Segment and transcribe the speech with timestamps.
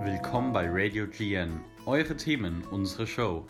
[0.00, 1.60] Willkommen bei Radio GN.
[1.84, 3.46] Eure Themen, unsere Show.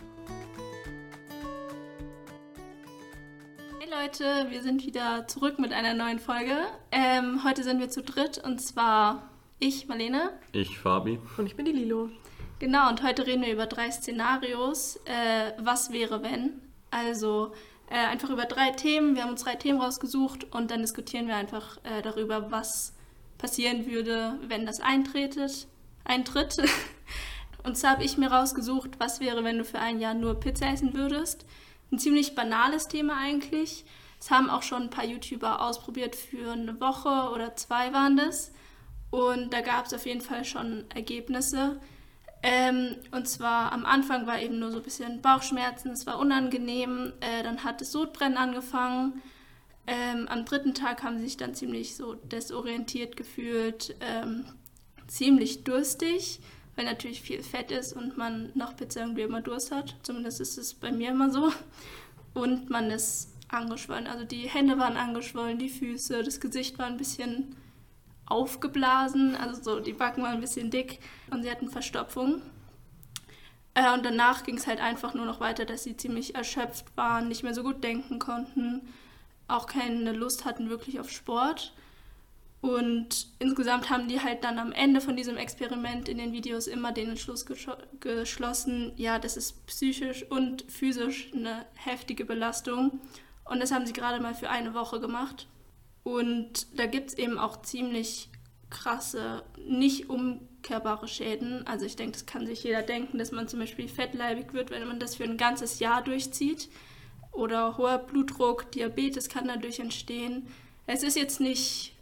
[3.79, 6.57] Hey Leute, wir sind wieder zurück mit einer neuen Folge.
[6.91, 9.31] Ähm, heute sind wir zu dritt und zwar
[9.61, 10.31] ich, Marlene.
[10.51, 11.21] Ich, Fabi.
[11.37, 12.11] Und ich bin die Lilo.
[12.59, 14.97] Genau, und heute reden wir über drei Szenarios.
[15.05, 16.61] Äh, was wäre, wenn?
[16.91, 17.53] Also
[17.91, 19.15] äh, einfach über drei Themen.
[19.15, 22.95] Wir haben uns drei Themen rausgesucht und dann diskutieren wir einfach äh, darüber, was
[23.39, 25.67] passieren würde, wenn das eintretet,
[26.05, 26.57] eintritt.
[27.63, 30.73] und zwar habe ich mir rausgesucht, was wäre, wenn du für ein Jahr nur Pizza
[30.73, 31.45] essen würdest.
[31.93, 33.85] Ein ziemlich banales Thema eigentlich.
[34.19, 38.53] Es haben auch schon ein paar YouTuber ausprobiert für eine Woche oder zwei waren das.
[39.11, 41.81] Und da gab es auf jeden Fall schon Ergebnisse.
[42.47, 47.15] Ähm, und zwar am Anfang war eben nur so ein bisschen Bauchschmerzen, es war unangenehm,
[47.21, 49.23] äh, dann hat das Sodbrennen angefangen.
[49.87, 54.45] Ähm, am dritten Tag haben sie sich dann ziemlich so desorientiert gefühlt, ähm,
[55.07, 56.41] ziemlich durstig,
[56.77, 59.97] weil natürlich viel Fett ist und man nach Pizza irgendwie immer Durst hat.
[60.03, 61.51] Zumindest ist es bei mir immer so.
[62.35, 64.07] Und man ist angeschwollen.
[64.07, 67.57] Also die Hände waren angeschwollen, die Füße, das Gesicht war ein bisschen
[68.27, 72.43] aufgeblasen, also so die Backen waren ein bisschen dick und sie hatten Verstopfung.
[73.75, 77.29] Äh, und danach ging es halt einfach nur noch weiter, dass sie ziemlich erschöpft waren,
[77.29, 78.83] nicht mehr so gut denken konnten,
[79.49, 81.75] auch keine Lust hatten wirklich auf Sport.
[82.61, 86.93] Und insgesamt haben die halt dann am Ende von diesem Experiment in den Videos immer
[86.93, 87.45] den Entschluss
[88.01, 93.01] geschlossen, ja, das ist psychisch und physisch eine heftige Belastung.
[93.45, 95.47] Und das haben sie gerade mal für eine Woche gemacht.
[96.05, 98.29] Und da gibt es eben auch ziemlich
[98.71, 101.67] krasse, nicht umkehrbare Schäden.
[101.67, 104.87] Also ich denke, das kann sich jeder denken, dass man zum Beispiel fettleibig wird, wenn
[104.87, 106.69] man das für ein ganzes Jahr durchzieht.
[107.33, 110.47] Oder hoher Blutdruck, Diabetes kann dadurch entstehen.
[110.87, 111.97] Es ist jetzt nicht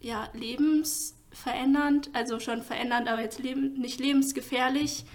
[0.00, 5.06] ja, lebensverändernd, also schon verändernd, aber jetzt leben, nicht lebensgefährlich.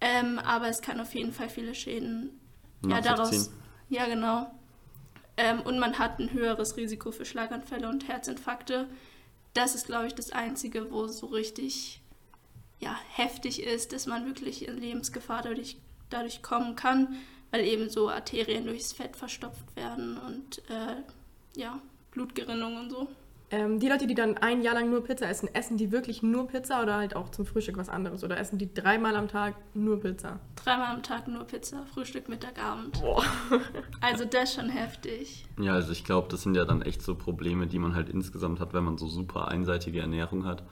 [0.00, 2.40] Ähm, aber es kann auf jeden Fall viele Schäden
[2.86, 3.50] ja, daraus.
[3.90, 4.50] Ja, genau.
[5.36, 8.88] Ähm, und man hat ein höheres Risiko für Schlaganfälle und Herzinfarkte.
[9.54, 12.00] Das ist, glaube ich, das Einzige, wo es so richtig
[12.78, 15.76] ja, heftig ist, dass man wirklich in Lebensgefahr dadurch,
[16.08, 17.16] dadurch kommen kann,
[17.50, 21.02] weil eben so Arterien durchs Fett verstopft werden und äh,
[21.56, 21.80] ja,
[22.10, 23.08] Blutgerinnung und so.
[23.52, 26.46] Ähm, die Leute, die dann ein Jahr lang nur Pizza essen, essen die wirklich nur
[26.46, 28.22] Pizza oder halt auch zum Frühstück was anderes?
[28.22, 30.38] Oder essen die dreimal am Tag nur Pizza?
[30.62, 33.00] Dreimal am Tag nur Pizza, Frühstück, Mittag, Abend.
[33.00, 33.24] Boah.
[34.00, 35.46] also das ist schon heftig.
[35.58, 38.60] Ja, also ich glaube, das sind ja dann echt so Probleme, die man halt insgesamt
[38.60, 40.62] hat, wenn man so super einseitige Ernährung hat.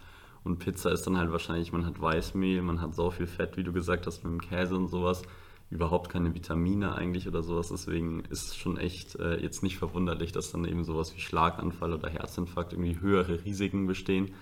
[0.45, 3.65] Und Pizza ist dann halt wahrscheinlich, man hat Weißmehl, man hat so viel Fett, wie
[3.65, 5.25] du gesagt hast, mit dem Käse und sowas
[5.71, 7.69] überhaupt keine Vitamine eigentlich oder sowas.
[7.69, 11.93] Deswegen ist es schon echt äh, jetzt nicht verwunderlich, dass dann eben sowas wie Schlaganfall
[11.93, 14.35] oder Herzinfarkt irgendwie höhere Risiken bestehen.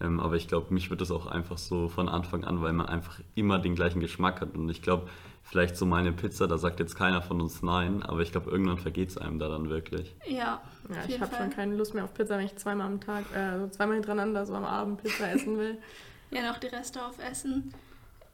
[0.00, 2.86] Ähm, aber ich glaube, mich wird das auch einfach so von Anfang an, weil man
[2.86, 4.54] einfach immer den gleichen Geschmack hat.
[4.54, 5.08] Und ich glaube,
[5.42, 8.78] vielleicht so meine Pizza, da sagt jetzt keiner von uns nein, aber ich glaube, irgendwann
[8.78, 10.14] vergeht es einem da dann wirklich.
[10.26, 10.60] Ja.
[10.88, 13.70] ja ich habe schon keine Lust mehr auf Pizza, wenn ich zweimal am Tag, äh,
[13.70, 15.78] zweimal hintereinander so am Abend Pizza essen will.
[16.30, 17.72] ja, noch die Reste aufessen.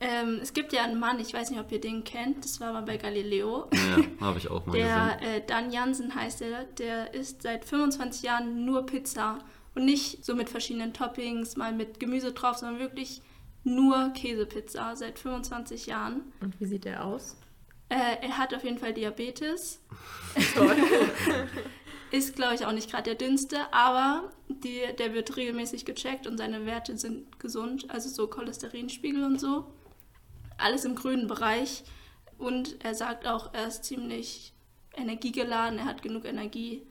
[0.02, 2.72] Ähm, es gibt ja einen Mann, ich weiß nicht, ob ihr den kennt, das war
[2.72, 3.68] mal bei Galileo.
[3.72, 5.34] Ja, habe ich auch mal der, gesehen.
[5.34, 9.38] Äh, Dan Jansen heißt er, der isst seit 25 Jahren nur Pizza.
[9.74, 13.22] Und nicht so mit verschiedenen Toppings, mal mit Gemüse drauf, sondern wirklich
[13.64, 16.32] nur Käsepizza seit 25 Jahren.
[16.40, 17.36] Und wie sieht der aus?
[17.88, 19.80] Äh, er hat auf jeden Fall Diabetes.
[20.54, 20.76] Toll.
[22.10, 26.38] ist, glaube ich, auch nicht gerade der dünnste, aber die, der wird regelmäßig gecheckt und
[26.38, 29.72] seine Werte sind gesund, also so Cholesterinspiegel und so
[30.62, 31.84] alles im grünen Bereich.
[32.38, 34.52] Und er sagt auch, er ist ziemlich
[34.96, 36.82] energiegeladen, er hat genug Energie.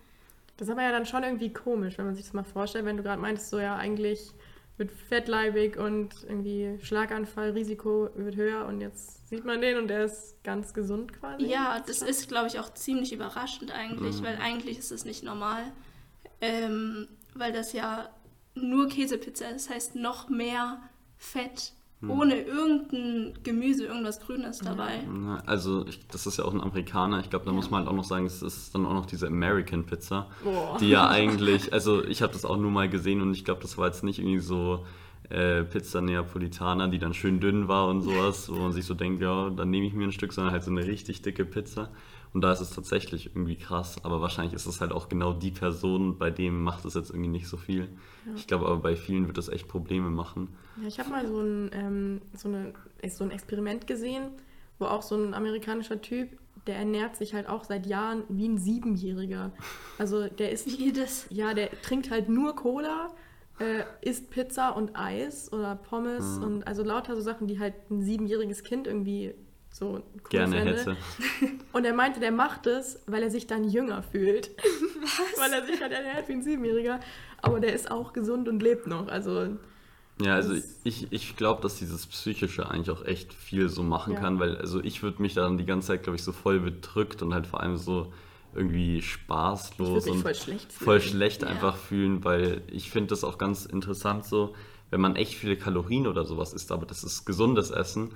[0.57, 2.97] Das ist aber ja dann schon irgendwie komisch, wenn man sich das mal vorstellt, wenn
[2.97, 4.31] du gerade meintest, so ja eigentlich
[4.77, 10.43] wird fettleibig und irgendwie Schlaganfallrisiko wird höher und jetzt sieht man den und der ist
[10.43, 11.45] ganz gesund quasi.
[11.45, 14.25] Ja, das ist, glaube ich, auch ziemlich überraschend eigentlich, mhm.
[14.25, 15.63] weil eigentlich ist das nicht normal,
[16.41, 18.09] ähm, weil das ja
[18.55, 20.81] nur Käsepizza ist, das heißt noch mehr
[21.17, 22.11] Fett hm.
[22.11, 25.01] ohne irgendein Gemüse, irgendwas Grünes dabei.
[25.45, 27.19] Also ich, das ist ja auch ein Amerikaner.
[27.19, 27.55] Ich glaube, da ja.
[27.55, 30.77] muss man halt auch noch sagen, es ist dann auch noch diese American Pizza, Boah.
[30.79, 33.77] die ja eigentlich, also ich habe das auch nur mal gesehen und ich glaube, das
[33.77, 34.85] war jetzt nicht irgendwie so
[35.29, 39.21] äh, Pizza Neapolitana, die dann schön dünn war und sowas, wo man sich so denkt,
[39.21, 41.89] ja, dann nehme ich mir ein Stück, sondern halt so eine richtig dicke Pizza.
[42.33, 45.51] Und da ist es tatsächlich irgendwie krass, aber wahrscheinlich ist es halt auch genau die
[45.51, 47.89] Person, bei dem macht es jetzt irgendwie nicht so viel.
[48.25, 48.33] Ja.
[48.35, 50.47] Ich glaube aber bei vielen wird das echt Probleme machen.
[50.81, 52.73] Ja, ich habe mal so ein, ähm, so, eine,
[53.09, 54.29] so ein Experiment gesehen,
[54.79, 56.29] wo auch so ein amerikanischer Typ,
[56.67, 59.51] der ernährt sich halt auch seit Jahren wie ein Siebenjähriger.
[59.97, 60.67] Also der ist.
[60.79, 61.25] Wie das?
[61.29, 63.09] Ja, der trinkt halt nur Cola,
[63.59, 66.43] äh, isst Pizza und Eis oder Pommes Mhm.
[66.43, 69.33] und also lauter so Sachen, die halt ein siebenjähriges Kind irgendwie
[69.71, 70.77] so cool Gerne fände.
[70.79, 70.97] hätte.
[71.73, 74.51] Und er meinte, der macht es, weil er sich dann jünger fühlt.
[75.01, 75.39] Was?
[75.39, 76.99] weil er sich halt ernährt wie ein Siebenjähriger.
[77.41, 79.07] Aber der ist auch gesund und lebt noch.
[79.07, 79.47] Also
[80.21, 84.19] Ja, also ich, ich glaube, dass dieses Psychische eigentlich auch echt viel so machen Ja.
[84.19, 87.21] kann, weil also ich würde mich dann die ganze Zeit, glaube ich, so voll bedrückt
[87.23, 88.11] und halt vor allem so
[88.53, 90.85] irgendwie ich spaßlos würde mich und voll schlecht fühlen.
[90.85, 91.47] voll schlecht Ja.
[91.47, 94.53] einfach fühlen, weil ich finde das auch ganz interessant so,
[94.89, 98.13] wenn man echt viele Kalorien oder sowas isst, aber das ist gesundes Essen,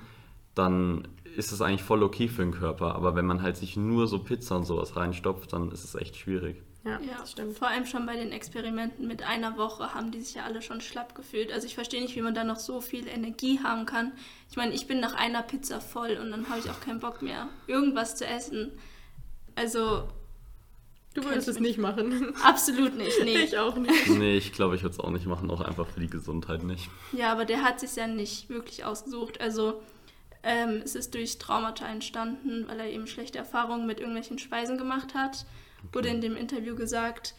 [0.54, 2.94] dann ist es eigentlich voll okay für den Körper.
[2.94, 6.16] Aber wenn man halt sich nur so Pizza und sowas reinstopft, dann ist es echt
[6.16, 6.62] schwierig.
[6.84, 7.58] Ja, Ja, das stimmt.
[7.58, 10.80] vor allem schon bei den Experimenten mit einer Woche haben die sich ja alle schon
[10.80, 11.52] schlapp gefühlt.
[11.52, 14.12] Also ich verstehe nicht, wie man da noch so viel Energie haben kann.
[14.50, 17.22] Ich meine, ich bin nach einer Pizza voll und dann habe ich auch keinen Bock
[17.22, 18.70] mehr, irgendwas zu essen.
[19.56, 20.04] Also
[21.14, 22.34] Du würdest es ich nicht machen.
[22.44, 23.38] absolut nicht, nee.
[23.38, 24.06] Ich auch nicht.
[24.18, 26.90] Nee, ich glaube, ich würde es auch nicht machen, auch einfach für die Gesundheit nicht.
[27.12, 29.40] Ja, aber der hat sich ja nicht wirklich ausgesucht.
[29.40, 29.80] Also
[30.46, 35.14] ähm, es ist durch Traumata entstanden, weil er eben schlechte Erfahrungen mit irgendwelchen Speisen gemacht
[35.14, 35.44] hat.
[35.92, 37.34] Wurde in dem Interview gesagt,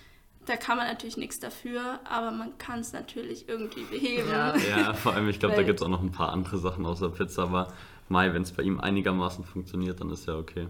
[0.45, 4.29] da kann man natürlich nichts dafür, aber man kann es natürlich irgendwie beheben.
[4.29, 4.55] Ja.
[4.57, 7.09] Ja, vor allem, ich glaube, da gibt es auch noch ein paar andere Sachen außer
[7.09, 7.73] Pizza, aber
[8.09, 10.67] Mai, wenn es bei ihm einigermaßen funktioniert, dann ist ja okay.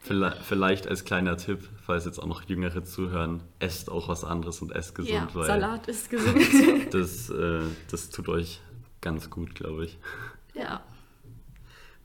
[0.00, 4.60] Vielleicht, vielleicht als kleiner Tipp, falls jetzt auch noch Jüngere zuhören, esst auch was anderes
[4.60, 6.92] und esst gesund, Ja, weil Salat ist gesund.
[6.92, 8.60] Das, äh, das tut euch
[9.00, 9.98] ganz gut, glaube ich.
[10.54, 10.82] ja.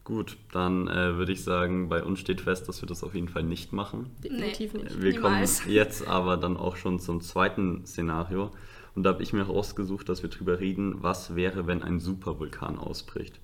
[0.08, 3.28] Gut, dann äh, würde ich sagen, bei uns steht fest, dass wir das auf jeden
[3.28, 4.10] Fall nicht machen.
[4.24, 5.02] Definitiv nicht.
[5.02, 5.60] Wir Niemals.
[5.64, 8.52] kommen jetzt aber dann auch schon zum zweiten Szenario.
[8.96, 12.78] Und da habe ich mir rausgesucht, dass wir drüber reden, was wäre, wenn ein Supervulkan
[12.80, 13.42] ausbricht.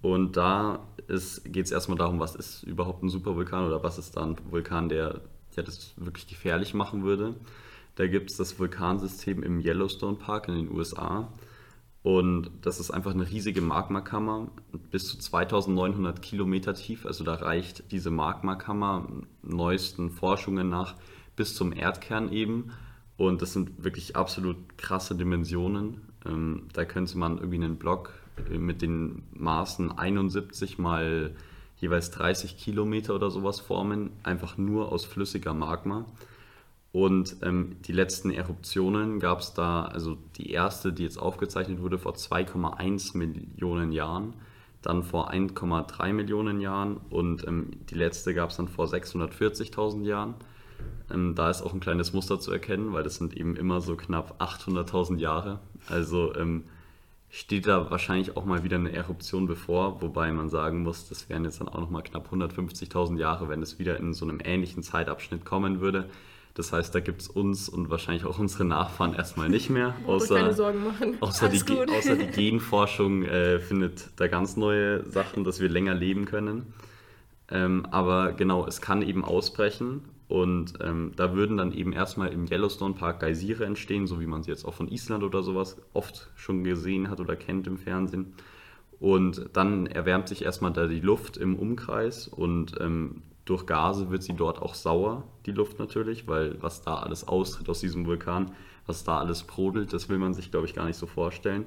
[0.00, 4.22] Und da geht es erstmal darum, was ist überhaupt ein Supervulkan oder was ist da
[4.22, 5.22] ein Vulkan, der,
[5.56, 7.34] der das wirklich gefährlich machen würde.
[7.96, 11.32] Da gibt es das Vulkansystem im Yellowstone Park in den USA.
[12.02, 14.48] Und das ist einfach eine riesige Magmakammer,
[14.90, 17.06] bis zu 2900 Kilometer tief.
[17.06, 19.08] Also da reicht diese Magmakammer
[19.42, 20.94] neuesten Forschungen nach
[21.36, 22.72] bis zum Erdkern eben.
[23.16, 26.02] Und das sind wirklich absolut krasse Dimensionen.
[26.24, 28.12] Ähm, da könnte man irgendwie einen Block
[28.48, 31.34] äh, mit den Maßen 71 mal
[31.78, 36.06] jeweils 30 Kilometer oder sowas formen, einfach nur aus flüssiger Magma.
[36.92, 41.98] Und ähm, die letzten Eruptionen gab es da, also die erste, die jetzt aufgezeichnet wurde,
[41.98, 44.34] vor 2,1 Millionen Jahren,
[44.80, 50.34] dann vor 1,3 Millionen Jahren und ähm, die letzte gab es dann vor 640.000 Jahren.
[51.12, 53.96] Ähm, da ist auch ein kleines Muster zu erkennen, weil das sind eben immer so
[53.96, 55.58] knapp 800.000 Jahre.
[55.88, 56.64] Also ähm,
[57.28, 61.44] steht da wahrscheinlich auch mal wieder eine Eruption bevor, wobei man sagen muss, das wären
[61.44, 65.44] jetzt dann auch nochmal knapp 150.000 Jahre, wenn es wieder in so einem ähnlichen Zeitabschnitt
[65.44, 66.08] kommen würde.
[66.58, 69.94] Das heißt, da gibt es uns und wahrscheinlich auch unsere Nachfahren erstmal nicht mehr.
[70.08, 71.16] Euch keine Außer, Sorgen machen.
[71.20, 76.24] außer, die, außer die Genforschung äh, findet da ganz neue Sachen, dass wir länger leben
[76.24, 76.74] können.
[77.48, 82.46] Ähm, aber genau, es kann eben ausbrechen und ähm, da würden dann eben erstmal im
[82.50, 86.28] Yellowstone Park Geysire entstehen, so wie man sie jetzt auch von Island oder sowas oft
[86.34, 88.34] schon gesehen hat oder kennt im Fernsehen.
[88.98, 94.22] Und dann erwärmt sich erstmal da die Luft im Umkreis und ähm, durch Gase wird
[94.22, 98.52] sie dort auch sauer, die Luft natürlich, weil was da alles austritt aus diesem Vulkan,
[98.86, 101.66] was da alles brodelt, das will man sich, glaube ich, gar nicht so vorstellen.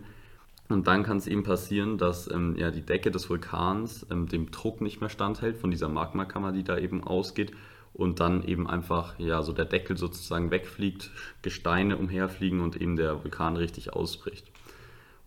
[0.70, 4.52] Und dann kann es eben passieren, dass ähm, ja, die Decke des Vulkans ähm, dem
[4.52, 7.52] Druck nicht mehr standhält von dieser Magmakammer, die da eben ausgeht
[7.94, 13.24] und dann eben einfach ja so der Deckel sozusagen wegfliegt, Gesteine umherfliegen und eben der
[13.24, 14.52] Vulkan richtig ausbricht.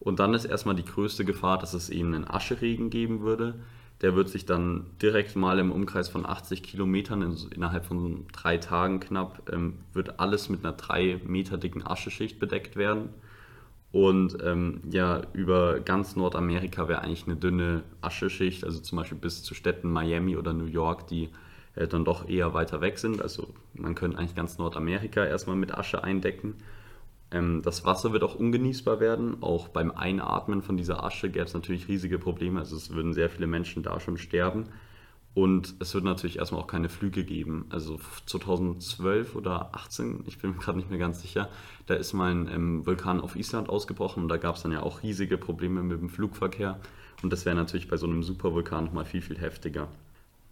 [0.00, 3.54] Und dann ist erstmal die größte Gefahr, dass es eben einen Ascheregen geben würde.
[4.04, 8.58] Der wird sich dann direkt mal im Umkreis von 80 Kilometern in, innerhalb von drei
[8.58, 13.08] Tagen knapp, ähm, wird alles mit einer drei Meter dicken Ascheschicht bedeckt werden.
[13.92, 19.42] Und ähm, ja, über ganz Nordamerika wäre eigentlich eine dünne Ascheschicht, also zum Beispiel bis
[19.42, 21.30] zu Städten Miami oder New York, die
[21.74, 23.22] äh, dann doch eher weiter weg sind.
[23.22, 26.56] Also man könnte eigentlich ganz Nordamerika erstmal mit Asche eindecken.
[27.34, 29.42] Ähm, das Wasser wird auch ungenießbar werden.
[29.42, 32.60] Auch beim Einatmen von dieser Asche gäbe es natürlich riesige Probleme.
[32.60, 34.66] Also es würden sehr viele Menschen da schon sterben.
[35.34, 37.66] Und es wird natürlich erstmal auch keine Flüge geben.
[37.70, 41.48] Also 2012 oder 18, ich bin mir gerade nicht mehr ganz sicher,
[41.86, 44.84] da ist mal ein ähm, Vulkan auf Island ausgebrochen und da gab es dann ja
[44.84, 46.78] auch riesige Probleme mit dem Flugverkehr.
[47.22, 49.88] Und das wäre natürlich bei so einem Supervulkan nochmal viel, viel heftiger.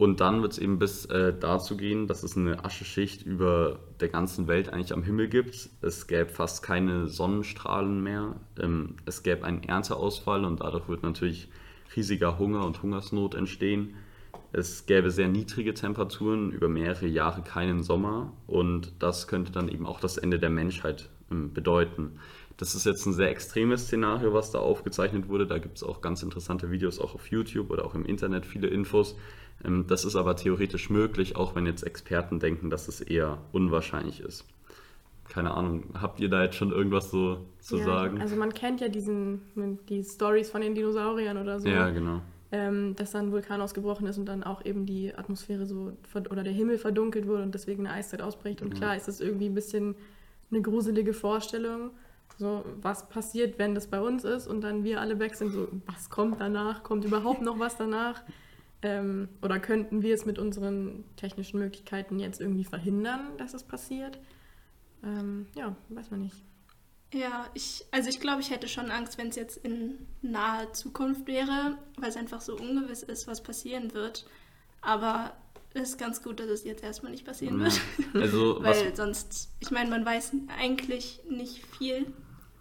[0.03, 4.09] Und dann wird es eben bis äh, dazu gehen, dass es eine Ascheschicht über der
[4.09, 5.71] ganzen Welt eigentlich am Himmel gibt.
[5.81, 8.35] Es gäbe fast keine Sonnenstrahlen mehr.
[8.61, 11.51] Ähm, es gäbe einen Ernteausfall und dadurch wird natürlich
[11.95, 13.95] riesiger Hunger und Hungersnot entstehen.
[14.51, 19.87] es gäbe sehr niedrige Temperaturen, über mehrere Jahre keinen Sommer und das könnte dann eben
[19.87, 22.19] auch das Ende der Menschheit ähm, bedeuten.
[22.57, 25.47] Das ist jetzt ein sehr extremes Szenario, was da aufgezeichnet wurde.
[25.47, 28.67] Da gibt es auch ganz interessante Videos, auch auf YouTube oder auch im Internet, viele
[28.67, 29.17] Infos.
[29.65, 34.21] Ähm, das ist aber theoretisch möglich, auch wenn jetzt Experten denken, dass es eher unwahrscheinlich
[34.21, 34.45] ist.
[35.29, 38.21] Keine Ahnung, habt ihr da jetzt schon irgendwas so zu ja, sagen?
[38.21, 39.41] Also man kennt ja diesen,
[39.89, 41.69] die Stories von den Dinosauriern oder so.
[41.69, 42.21] Ja, genau.
[42.51, 45.97] Ähm, dass dann ein Vulkan ausgebrochen ist und dann auch eben die Atmosphäre so
[46.29, 48.61] oder der Himmel verdunkelt wurde und deswegen eine Eiszeit ausbricht.
[48.61, 49.95] Und klar ist das irgendwie ein bisschen
[50.51, 51.93] eine gruselige Vorstellung.
[52.37, 55.53] So, was passiert, wenn das bei uns ist und dann wir alle weg sind?
[55.53, 56.83] So, was kommt danach?
[56.83, 58.23] Kommt überhaupt noch was danach?
[58.83, 64.19] Ähm, oder könnten wir es mit unseren technischen Möglichkeiten jetzt irgendwie verhindern, dass es passiert?
[65.05, 66.37] Ähm, ja, weiß man nicht.
[67.13, 71.27] Ja, ich, also ich glaube, ich hätte schon Angst, wenn es jetzt in naher Zukunft
[71.27, 74.27] wäre, weil es einfach so ungewiss ist, was passieren wird.
[74.81, 75.37] Aber
[75.75, 77.67] es ist ganz gut, dass es jetzt erstmal nicht passieren Ja.
[77.67, 77.81] wird.
[78.15, 82.07] Also, was, weil sonst, ich meine, man weiß eigentlich nicht viel.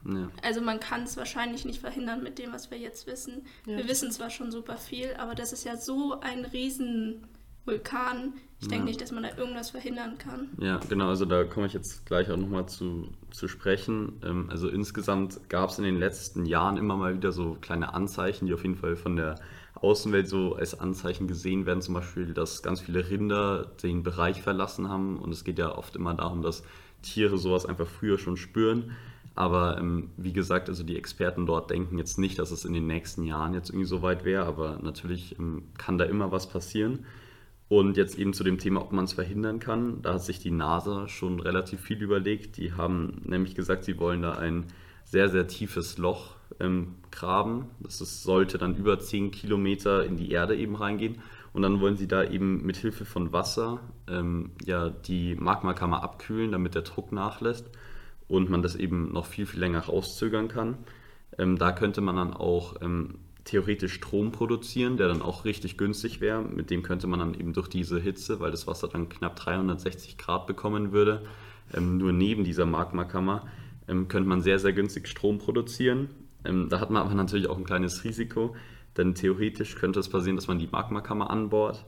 [0.05, 0.29] Ja.
[0.43, 3.46] Also man kann es wahrscheinlich nicht verhindern mit dem, was wir jetzt wissen.
[3.65, 7.24] Ja, wir wissen zwar schon super viel, aber das ist ja so ein riesen
[7.65, 8.34] Vulkan.
[8.60, 8.89] Ich denke Ja.
[8.89, 10.50] nicht, dass man da irgendwas verhindern kann.
[10.60, 14.20] Ja, genau, also da komme ich jetzt gleich auch nochmal zu, zu sprechen.
[14.24, 18.48] Ähm, Also insgesamt gab es in den letzten Jahren immer mal wieder so kleine Anzeichen,
[18.48, 19.36] die auf jeden Fall von der
[19.75, 21.81] Außenwelt so als Anzeichen gesehen werden.
[21.81, 25.17] Zum Beispiel, dass ganz viele Rinder den Bereich verlassen haben.
[25.20, 26.63] Und es geht ja oft immer darum, dass
[27.03, 28.91] Tiere sowas einfach früher schon spüren.
[29.36, 32.88] Aber ähm, wie gesagt, also die Experten dort denken jetzt nicht, dass es in den
[32.88, 34.46] nächsten Jahren jetzt irgendwie so weit wäre.
[34.46, 37.06] Aber natürlich ähm, kann da immer was passieren.
[37.70, 40.02] Und jetzt eben zu dem Thema, ob man es verhindern kann.
[40.02, 42.58] Da hat sich die NASA schon relativ viel überlegt.
[42.58, 44.66] Die haben nämlich gesagt, sie wollen da ein
[45.06, 47.68] sehr, sehr tiefes Loch ähm, graben.
[47.80, 51.22] Das ist, sollte dann über 10 Kilometer in die Erde eben reingehen.
[51.54, 56.52] Und dann wollen sie da eben mit Hilfe von Wasser ähm, ja, die Magmakammer abkühlen,
[56.52, 57.70] damit der Druck nachlässt
[58.32, 60.78] und man das eben noch viel, viel länger rauszögern kann.
[61.38, 66.22] Ähm, da könnte man dann auch ähm, theoretisch Strom produzieren, der dann auch richtig günstig
[66.22, 66.42] wäre.
[66.42, 70.18] Mit dem könnte man dann eben durch diese Hitze, weil das Wasser dann knapp 360
[70.18, 71.24] Grad bekommen würde,
[71.74, 73.48] ähm, nur neben dieser Magmakammer,
[73.90, 76.10] ähm, könnte man sehr, sehr günstig Strom produzieren.
[76.46, 78.56] Ähm, da hat man aber natürlich auch ein kleines Risiko,
[78.96, 81.86] denn theoretisch könnte es passieren, dass man die Magmakammer anbohrt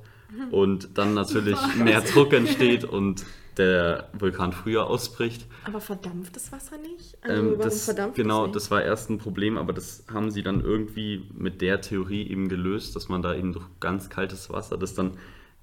[0.51, 3.23] und dann natürlich mehr Druck entsteht und
[3.57, 5.47] der Vulkan früher ausbricht.
[5.65, 7.17] Aber verdampft das Wasser nicht?
[7.21, 10.31] Also Ähm, warum das, verdampft genau, das das war erst ein Problem, aber das haben
[10.31, 14.49] sie dann irgendwie mit der Theorie eben gelöst, dass man da eben durch ganz kaltes
[14.49, 15.17] Wasser das dann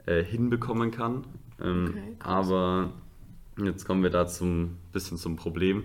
[0.07, 1.27] äh, hinbekommen kann.
[1.61, 2.93] Ähm, Okay, aber
[3.65, 5.85] jetzt kommen wir da zum bisschen zum Problem.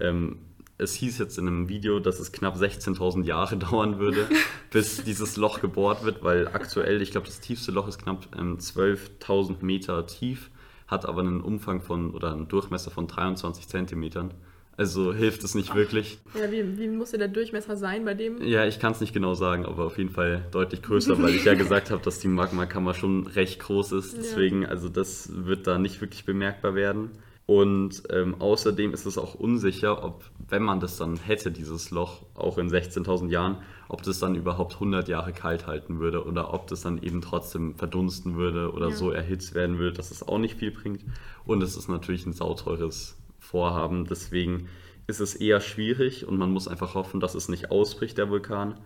[0.00, 0.38] Ähm,
[0.76, 4.26] es hieß jetzt in einem Video, dass es knapp 16.000 Jahre dauern würde,
[4.70, 8.58] bis dieses Loch gebohrt wird, weil aktuell, ich glaube, das tiefste Loch ist knapp ähm,
[8.58, 10.50] 12.000 Meter tief,
[10.86, 14.34] hat aber einen Umfang von oder einen Durchmesser von 23 Zentimetern.
[14.76, 16.18] Also hilft es nicht wirklich.
[16.32, 16.44] nicht?
[16.44, 18.42] Ja, wie, wie muss der Durchmesser sein bei dem?
[18.42, 21.44] Ja, ich kann es nicht genau sagen, aber auf jeden Fall deutlich größer, weil ich
[21.44, 24.14] ja gesagt habe, dass die Magmakammer schon recht groß ist.
[24.14, 24.18] Ja.
[24.22, 27.10] Deswegen, also das wird da nicht wirklich bemerkbar werden.
[27.46, 32.22] Und ähm, außerdem ist es auch unsicher, ob, wenn man das dann hätte, dieses Loch,
[32.34, 36.66] auch in 16.000 Jahren, ob das dann überhaupt 100 Jahre kalt halten würde oder ob
[36.68, 38.96] das dann eben trotzdem verdunsten würde oder Ja.
[38.96, 41.04] so erhitzt werden würde, dass es auch nicht viel bringt.
[41.44, 44.68] Und es ist natürlich ein sauteures Vorhaben, deswegen
[45.06, 48.80] ist es eher schwierig und man muss einfach hoffen, dass es nicht ausbricht, der Vulkan.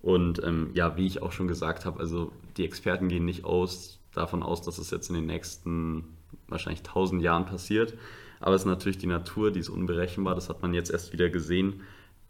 [0.00, 3.98] Und ähm, ja, wie ich auch schon gesagt habe, also die Experten gehen nicht aus,
[4.12, 6.04] davon aus, dass es jetzt in den nächsten
[6.46, 7.94] wahrscheinlich 1000 Jahren passiert.
[8.40, 11.30] Aber es ist natürlich die Natur, die ist unberechenbar, das hat man jetzt erst wieder
[11.30, 11.80] gesehen.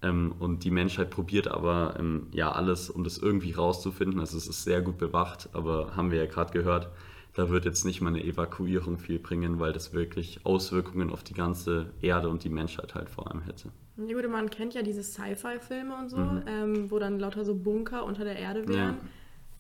[0.05, 4.21] Ähm, und die Menschheit probiert aber ähm, ja alles, um das irgendwie rauszufinden.
[4.21, 6.91] Also es ist sehr gut bewacht, aber haben wir ja gerade gehört,
[7.35, 11.35] da wird jetzt nicht mal eine Evakuierung viel bringen, weil das wirklich Auswirkungen auf die
[11.35, 13.71] ganze Erde und die Menschheit halt vor allem hätte.
[13.97, 16.43] Ja gut, man kennt ja diese Sci-Fi-Filme und so, Mhm.
[16.47, 18.77] ähm, wo dann lauter so Bunker unter der Erde wären.
[18.95, 18.97] Ja.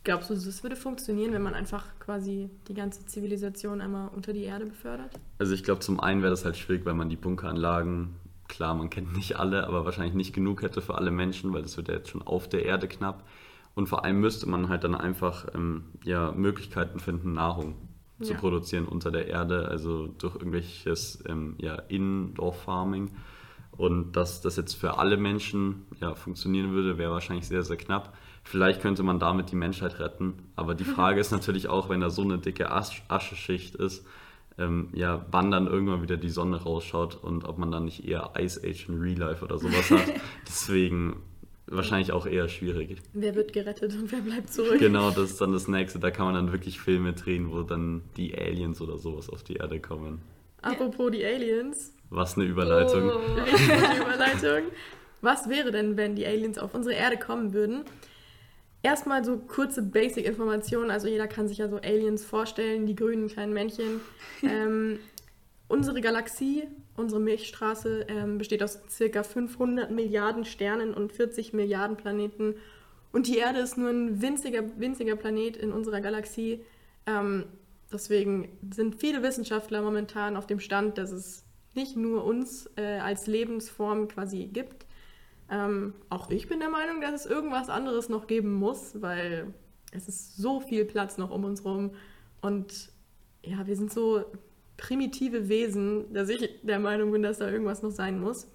[0.04, 4.42] Glaubst du, das würde funktionieren, wenn man einfach quasi die ganze Zivilisation einmal unter die
[4.42, 5.10] Erde befördert?
[5.38, 8.10] Also ich glaube, zum einen wäre das halt schwierig, weil man die Bunkeranlagen,
[8.54, 11.76] klar, man kennt nicht alle, aber wahrscheinlich nicht genug hätte für alle Menschen, weil das
[11.76, 13.24] wird ja jetzt schon auf der Erde knapp.
[13.74, 17.74] Und vor allem müsste man halt dann einfach ähm, ja, Möglichkeiten finden, Nahrung
[18.22, 18.38] zu Ja.
[18.38, 23.10] produzieren unter der Erde, also durch irgendwelches ähm, ja, Indoor-Farming.
[23.72, 28.16] Und dass das jetzt für alle Menschen ja, funktionieren würde, wäre wahrscheinlich sehr, sehr knapp.
[28.44, 30.34] Vielleicht könnte man damit die Menschheit retten.
[30.54, 34.06] Aber die Frage ist natürlich auch, wenn da so eine dicke Asch Ascheschicht ist,
[34.58, 38.32] ähm, ja, wann dann irgendwann wieder die Sonne rausschaut und ob man dann nicht eher
[38.38, 40.12] Ice Age in Real Life oder sowas hat.
[40.46, 41.16] Deswegen
[41.66, 42.98] wahrscheinlich auch eher schwierig.
[43.12, 44.78] Wer wird gerettet und wer bleibt zurück?
[44.78, 45.98] Genau, das ist dann das nächste.
[45.98, 49.54] Da kann man dann wirklich Filme drehen, wo dann die Aliens oder sowas auf die
[49.54, 50.20] Erde kommen.
[50.62, 51.92] Apropos die Aliens.
[52.10, 53.10] Was eine Überleitung.
[53.10, 53.18] Oh.
[53.18, 54.70] Gute Überleitung.
[55.20, 57.84] Was wäre denn, wenn die Aliens auf unsere Erde kommen würden?
[58.84, 60.90] Erstmal so kurze Basic-Informationen.
[60.90, 64.00] Also jeder kann sich ja so Aliens vorstellen, die grünen kleinen Männchen.
[64.42, 64.98] Ähm,
[65.68, 66.64] unsere Galaxie,
[66.96, 72.56] unsere Milchstraße, ähm, besteht aus circa 500 Milliarden Sternen und 40 Milliarden Planeten.
[73.10, 76.60] Und die Erde ist nur ein winziger, winziger Planet in unserer Galaxie.
[77.06, 77.46] Ähm,
[77.90, 83.26] deswegen sind viele Wissenschaftler momentan auf dem Stand, dass es nicht nur uns äh, als
[83.26, 84.84] Lebensform quasi gibt.
[85.50, 89.52] Ähm, auch ich bin der Meinung, dass es irgendwas anderes noch geben muss, weil
[89.92, 91.92] es ist so viel Platz noch um uns rum.
[92.40, 92.90] Und
[93.42, 94.24] ja, wir sind so
[94.76, 98.48] primitive Wesen, dass ich der Meinung bin, dass da irgendwas noch sein muss.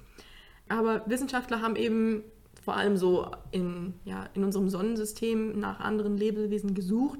[0.68, 2.24] Aber Wissenschaftler haben eben
[2.62, 7.20] vor allem so in, ja, in unserem Sonnensystem nach anderen Lebewesen gesucht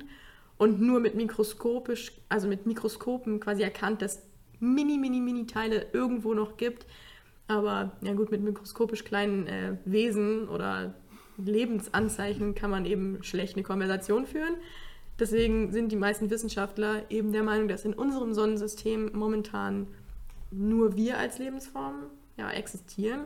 [0.58, 4.22] und nur mit mikroskopisch, also mit Mikroskopen quasi erkannt, dass
[4.60, 6.86] mini, mini, mini Teile irgendwo noch gibt.
[7.50, 10.94] Aber ja gut, mit mikroskopisch kleinen äh, Wesen oder
[11.38, 14.54] Lebensanzeichen kann man eben schlecht eine Konversation führen.
[15.18, 19.88] Deswegen sind die meisten Wissenschaftler eben der Meinung, dass in unserem Sonnensystem momentan
[20.52, 22.04] nur wir als Lebensform
[22.38, 23.22] ja, existieren.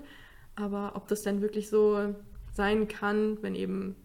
[0.55, 2.15] Aber ob das dann wirklich so
[2.53, 3.97] sein kann, wenn eben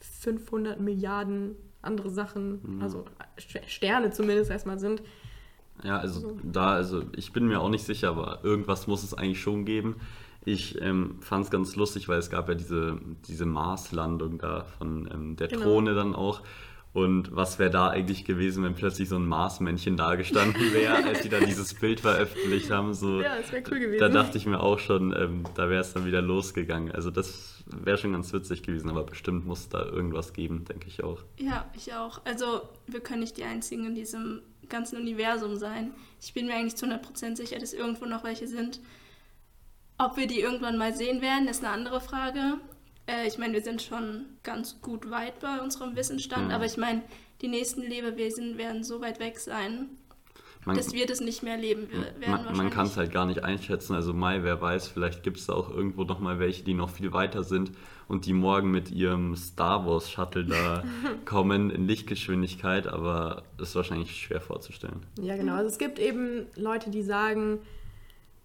[0.00, 2.82] 500 Milliarden andere Sachen, Mhm.
[2.82, 3.04] also
[3.66, 5.02] Sterne zumindest erstmal sind,
[5.84, 6.38] Ja, also So.
[6.42, 9.96] da, also ich bin mir auch nicht sicher, aber irgendwas muss es eigentlich schon geben.
[10.44, 15.08] Ich ähm, fand es ganz lustig, weil es gab ja diese, diese Marslandung da von
[15.12, 15.62] ähm, der Genau.
[15.64, 16.40] Drohne dann auch.
[16.94, 21.20] Und was wäre da eigentlich gewesen, wenn plötzlich so ein Marsmännchen da gestanden wäre, als
[21.20, 22.94] die da dieses Bild veröffentlicht haben?
[22.94, 24.00] So, Ja, das wär cool gewesen.
[24.00, 26.90] Da dachte ich mir auch schon, ähm, da wäre es dann wieder losgegangen.
[26.92, 31.04] Also das wäre schon ganz witzig gewesen, aber bestimmt muss da irgendwas geben, denke ich
[31.04, 31.18] auch.
[31.38, 32.22] Ja, ich auch.
[32.24, 35.92] Also, wir können nicht die Einzigen in diesem ganzen Universum sein.
[36.20, 38.80] Ich bin mir eigentlich zu 100% sicher, dass irgendwo noch welche sind.
[39.98, 42.60] Ob wir die irgendwann mal sehen werden, ist eine andere Frage.
[43.06, 46.50] Äh, ich meine, wir sind schon ganz gut weit bei unserem Wissensstand, Mhm.
[46.52, 47.02] aber ich meine,
[47.40, 49.88] die nächsten Lebewesen werden so weit weg sein,
[50.68, 52.44] Man, dass wir das nicht mehr erleben wir- werden.
[52.46, 53.94] Man, man kann es halt gar nicht einschätzen.
[53.94, 56.90] Also Mai, wer weiß, vielleicht gibt es da auch irgendwo noch mal welche, die noch
[56.90, 57.72] viel weiter sind
[58.06, 60.84] und die morgen mit ihrem Star Wars Shuttle da
[61.24, 65.00] kommen in Lichtgeschwindigkeit, aber das ist wahrscheinlich schwer vorzustellen.
[65.20, 65.54] Ja, genau.
[65.54, 67.58] Also es gibt eben Leute, die sagen,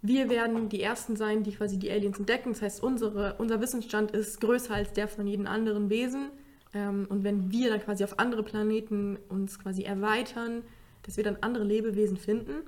[0.01, 2.51] wir werden die Ersten sein, die quasi die Aliens entdecken.
[2.53, 6.29] Das heißt, unsere, unser Wissensstand ist größer als der von jedem anderen Wesen.
[6.73, 10.63] Ähm, und wenn wir dann quasi auf andere Planeten uns quasi erweitern,
[11.03, 12.63] dass wir dann andere Lebewesen finden.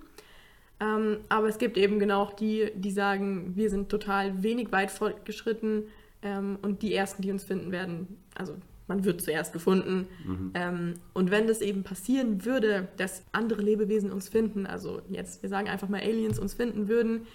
[0.80, 4.92] Ähm, aber es gibt eben genau auch die, die sagen, wir sind total wenig weit
[4.92, 5.84] fortgeschritten
[6.22, 8.56] ähm, und die Ersten, die uns finden werden, also
[8.88, 10.08] man wird zuerst gefunden.
[10.54, 15.50] Ähm, und wenn das eben passieren würde, dass andere Lebewesen uns finden, also jetzt, wir
[15.50, 17.26] sagen einfach mal Aliens uns finden würden,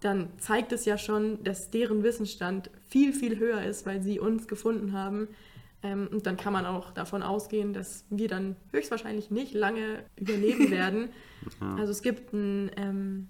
[0.00, 4.48] dann zeigt es ja schon, dass deren Wissensstand viel, viel höher ist, weil sie uns
[4.48, 5.28] gefunden haben.
[5.82, 10.70] Ähm, und dann kann man auch davon ausgehen, dass wir dann höchstwahrscheinlich nicht lange überleben
[10.70, 11.08] werden.
[11.60, 11.76] Ja.
[11.76, 13.28] Also es gibt ein, ähm,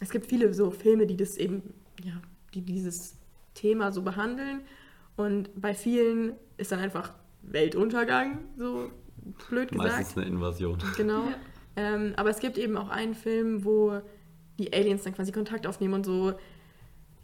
[0.00, 2.12] es gibt viele so Filme, die das eben, ja,
[2.54, 3.16] die dieses
[3.54, 4.60] Thema so behandeln.
[5.16, 8.90] Und bei vielen ist dann einfach Weltuntergang, so
[9.48, 9.92] blöd gesagt.
[9.92, 10.78] Meistens eine Invasion.
[10.96, 11.24] Genau.
[11.24, 11.34] Ja.
[11.76, 14.00] Ähm, aber es gibt eben auch einen Film, wo
[14.58, 16.34] die Aliens dann quasi Kontakt aufnehmen und so,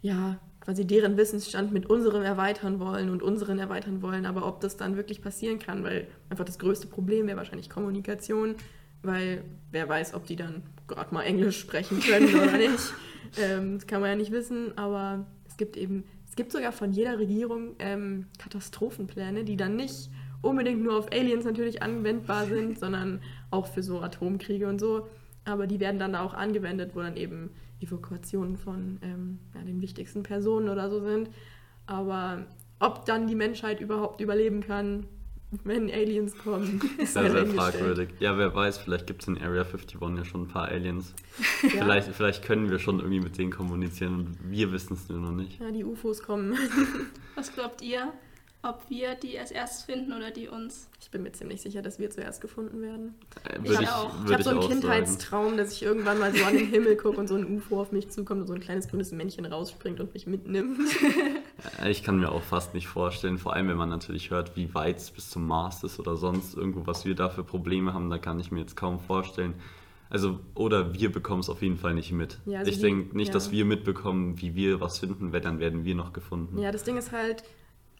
[0.05, 4.27] ja, quasi deren Wissensstand mit unserem erweitern wollen und unseren erweitern wollen.
[4.27, 8.53] Aber ob das dann wirklich passieren kann, weil einfach das größte Problem wäre wahrscheinlich Kommunikation,
[9.01, 12.93] weil wer weiß, ob die dann gerade mal Englisch sprechen können oder nicht.
[13.41, 16.91] Ähm, das kann man ja nicht wissen, aber es gibt eben, es gibt sogar von
[16.91, 20.11] jeder Regierung ähm, Katastrophenpläne, die dann nicht
[20.43, 25.07] unbedingt nur auf Aliens natürlich anwendbar sind, sondern auch für so Atomkriege und so.
[25.45, 27.49] Aber die werden dann da auch angewendet, wo dann eben
[27.85, 31.29] Evakuationen von ähm, ja, den wichtigsten Personen oder so sind.
[31.85, 32.45] Aber
[32.79, 35.07] ob dann die Menschheit überhaupt überleben kann,
[35.63, 38.09] wenn Aliens kommen, ist Sehr, halt sehr fragwürdig.
[38.19, 41.13] Ja, wer weiß, vielleicht gibt es in Area 51 ja schon ein paar Aliens.
[41.63, 41.83] Ja.
[41.83, 45.31] Vielleicht, vielleicht können wir schon irgendwie mit denen kommunizieren und wir wissen es nur noch
[45.31, 45.59] nicht.
[45.59, 46.55] Ja, die UFOs kommen.
[47.35, 48.13] Was glaubt ihr,
[48.65, 50.89] ob wir die als erstes finden oder die uns?
[50.99, 53.15] Ich bin mir ziemlich sicher, dass wir zuerst gefunden werden.
[53.47, 54.11] Äh, Ich ich, auch.
[54.25, 54.81] Ich habe so einen auch sagen.
[54.81, 57.91] Kindheitstraum, dass ich irgendwann mal so an den Himmel gucke und so ein UFO auf
[57.91, 60.79] mich zukommt und so ein kleines grünes Männchen rausspringt und mich mitnimmt.
[61.81, 64.73] Äh, Ich kann mir auch fast nicht vorstellen, vor allem wenn man natürlich hört, wie
[64.75, 68.09] weit es bis zum Mars ist oder sonst irgendwo, was wir da für Probleme haben,
[68.09, 69.55] da kann ich mir jetzt kaum vorstellen.
[70.09, 72.39] Also, oder wir bekommen es auf jeden Fall nicht mit.
[72.45, 73.33] Ja, also ich denke nicht, ja.
[73.33, 76.59] dass wir mitbekommen, wie wir was finden, weil dann werden wir noch gefunden.
[76.59, 77.43] Ja, das Ding ist halt,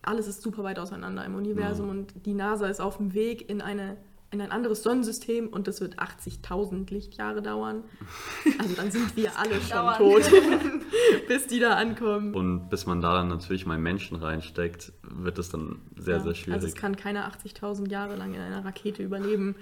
[0.08, 3.62] alles ist super weit auseinander im Universum und die NASA ist auf dem Weg in
[3.62, 3.98] eine
[4.32, 7.84] in ein anderes Sonnensystem und das wird 80.000 Lichtjahre dauern.
[8.60, 9.98] Also dann sind wir alle schon Dauern.
[9.98, 10.24] tot,
[11.30, 12.34] bis die da ankommen.
[12.34, 16.36] Und bis man da dann natürlich mal Menschen reinsteckt, wird es dann sehr, Ja, sehr
[16.36, 16.56] schwierig.
[16.56, 19.56] Also es kann keiner 80.000 Jahre lang in einer Rakete überleben.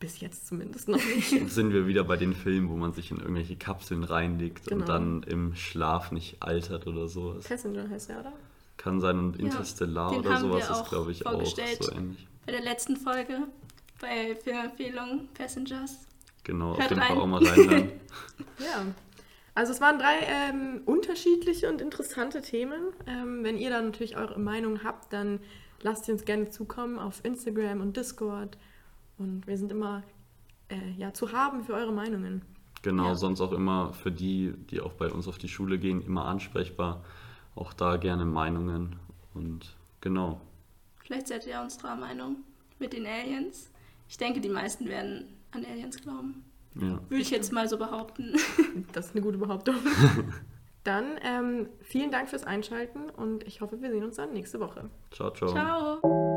[0.00, 1.32] Bis jetzt zumindest noch nicht.
[1.32, 4.80] Jetzt sind wir wieder bei den Filmen, wo man sich in irgendwelche Kapseln reinlegt Genau.
[4.82, 7.44] und dann im Schlaf nicht altert oder sowas.
[7.44, 8.32] Passenger heißt er, oder?
[8.80, 12.26] Kann sein und Ja, Interstellar den oder sowas ist, glaube ich, auch so ähnlich.
[12.46, 13.42] Bei der letzten Folge,
[14.00, 16.06] bei Filmempfehlungen Passengers.
[16.44, 17.18] Genau, auf Hört jeden Fall rein.
[17.18, 17.92] auch mal reinhören.
[18.58, 18.86] Ja.
[19.54, 22.80] Also es waren drei ähm, unterschiedliche und interessante Themen.
[23.06, 25.40] Ähm, wenn ihr dann natürlich eure Meinung habt, dann
[25.82, 28.56] lasst sie uns gerne zukommen auf Instagram und Discord.
[29.18, 30.02] Und wir sind immer
[30.68, 32.42] äh, ja, zu haben für eure Meinungen.
[32.80, 33.14] Genau, Ja.
[33.14, 37.04] sonst auch immer für die, die auch bei uns auf die Schule gehen, immer ansprechbar.
[37.54, 38.96] Auch da gerne Meinungen.
[39.34, 40.40] Und genau.
[40.98, 42.36] Vielleicht seid ihr unserer Meinung
[42.78, 43.70] mit den Aliens.
[44.08, 46.44] Ich denke, die meisten werden an Aliens glauben.
[46.74, 47.00] Ja.
[47.08, 48.34] Würde ich jetzt mal so behaupten.
[48.92, 49.76] Das ist eine gute Behauptung.
[50.84, 54.88] dann ähm, vielen Dank fürs Einschalten und ich hoffe, wir sehen uns dann nächste Woche.
[55.10, 55.50] Ciao, ciao.
[55.50, 56.29] Ciao.